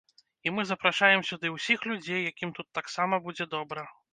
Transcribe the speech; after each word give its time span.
І 0.45 0.53
мы 0.55 0.63
запрашаем 0.69 1.21
сюды 1.29 1.51
ўсіх 1.57 1.85
людзей, 1.91 2.27
якім 2.31 2.57
тут 2.61 2.67
таксама 2.79 3.23
будзе 3.29 3.49
добра. 3.57 3.89